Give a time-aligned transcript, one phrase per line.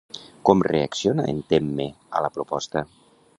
[0.49, 1.87] Com reacciona en Temme
[2.21, 2.85] a la proposta?